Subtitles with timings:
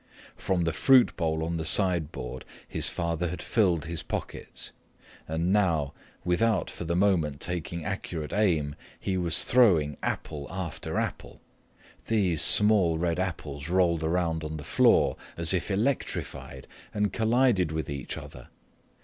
[0.35, 4.71] From the fruit bowl on the sideboard his father had filled his pockets.
[5.27, 5.93] And now,
[6.25, 11.39] without for the moment taking accurate aim, he was throwing apple after apple.
[12.07, 16.65] These small red apples rolled around on the floor, as if electrified,
[16.95, 18.47] and collided with each other.